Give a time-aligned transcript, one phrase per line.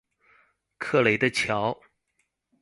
[0.79, 1.79] 克雷的橋